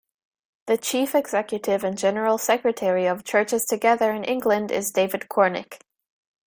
[0.65, 5.79] The chief executive and general secretary of Churches Together in England is David Cornick.